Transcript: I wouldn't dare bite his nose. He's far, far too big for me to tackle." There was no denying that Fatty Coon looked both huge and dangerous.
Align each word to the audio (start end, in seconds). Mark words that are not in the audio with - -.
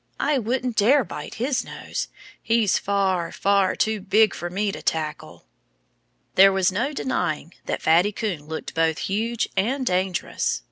I 0.19 0.39
wouldn't 0.39 0.77
dare 0.77 1.03
bite 1.03 1.35
his 1.35 1.63
nose. 1.63 2.07
He's 2.41 2.79
far, 2.79 3.31
far 3.31 3.75
too 3.75 4.01
big 4.01 4.33
for 4.33 4.49
me 4.49 4.71
to 4.71 4.81
tackle." 4.81 5.45
There 6.33 6.51
was 6.51 6.71
no 6.71 6.91
denying 6.91 7.53
that 7.67 7.83
Fatty 7.83 8.11
Coon 8.11 8.47
looked 8.47 8.73
both 8.73 8.97
huge 8.97 9.47
and 9.55 9.85
dangerous. 9.85 10.59